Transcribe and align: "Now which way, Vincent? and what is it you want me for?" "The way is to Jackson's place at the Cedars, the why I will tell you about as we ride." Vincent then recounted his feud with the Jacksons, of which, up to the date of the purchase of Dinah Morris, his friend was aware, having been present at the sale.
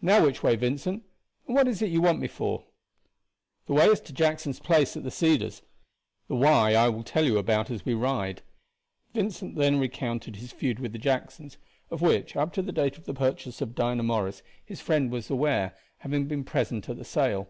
"Now 0.00 0.24
which 0.24 0.42
way, 0.42 0.56
Vincent? 0.56 1.02
and 1.46 1.54
what 1.54 1.68
is 1.68 1.82
it 1.82 1.90
you 1.90 2.00
want 2.00 2.20
me 2.20 2.26
for?" 2.26 2.64
"The 3.66 3.74
way 3.74 3.84
is 3.88 4.00
to 4.00 4.14
Jackson's 4.14 4.60
place 4.60 4.96
at 4.96 5.04
the 5.04 5.10
Cedars, 5.10 5.60
the 6.26 6.36
why 6.36 6.72
I 6.72 6.88
will 6.88 7.02
tell 7.02 7.26
you 7.26 7.36
about 7.36 7.70
as 7.70 7.84
we 7.84 7.92
ride." 7.92 8.40
Vincent 9.12 9.56
then 9.56 9.78
recounted 9.78 10.36
his 10.36 10.52
feud 10.52 10.78
with 10.80 10.92
the 10.92 10.98
Jacksons, 10.98 11.58
of 11.90 12.00
which, 12.00 12.34
up 12.34 12.54
to 12.54 12.62
the 12.62 12.72
date 12.72 12.96
of 12.96 13.04
the 13.04 13.12
purchase 13.12 13.60
of 13.60 13.74
Dinah 13.74 14.04
Morris, 14.04 14.42
his 14.64 14.80
friend 14.80 15.10
was 15.12 15.28
aware, 15.28 15.76
having 15.98 16.26
been 16.28 16.44
present 16.44 16.88
at 16.88 16.96
the 16.96 17.04
sale. 17.04 17.46